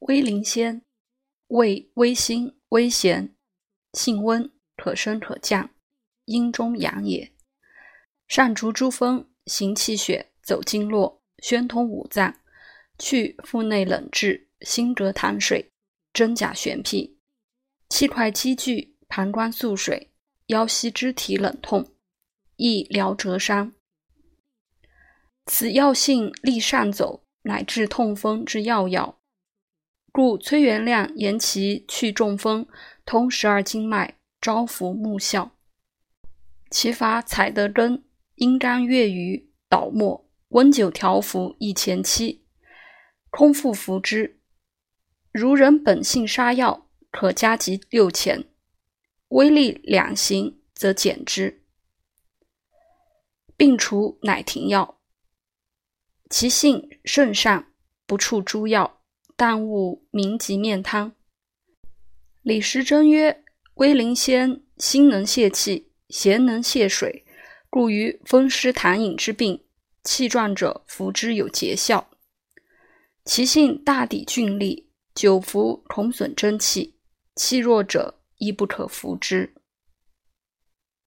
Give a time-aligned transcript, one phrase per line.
[0.00, 0.82] 威灵仙，
[1.48, 3.34] 味微辛，微咸，
[3.92, 5.70] 性温，可升可降，
[6.26, 7.32] 阴中阳也。
[8.28, 12.38] 善除诸风，行气血，走经络，宣通五脏，
[12.98, 15.72] 去腹内冷滞，心隔痰水，
[16.12, 17.18] 真假玄僻，
[17.88, 20.12] 气快积聚，膀胱宿水，
[20.46, 21.92] 腰膝肢体冷痛，
[22.56, 23.72] 易疗折伤。
[25.46, 29.17] 此药性利上走，乃治痛风之要药。
[30.20, 32.66] 故崔元亮言其去中风，
[33.04, 35.52] 通十二经脉，招服目效。
[36.72, 38.02] 其法采得根，
[38.34, 42.44] 阴干月余，捣末，温酒调服一钱七，
[43.30, 44.40] 空腹服之。
[45.30, 48.48] 如人本性杀药，可加及六钱。
[49.28, 51.62] 威力两行，则减之。
[53.56, 54.98] 病除乃停药。
[56.28, 57.72] 其性甚善，
[58.04, 58.97] 不处诸药，
[59.38, 61.12] 但勿名及面汤。
[62.42, 63.44] 李时珍曰
[63.78, 67.24] ：“威灵仙，心能泄气，邪能泄水，
[67.70, 69.62] 故于风湿痰饮之病，
[70.02, 72.10] 气壮者服之有节效。
[73.24, 76.96] 其性大抵峻利，久服恐损真气，
[77.36, 79.54] 气弱者亦不可服之。”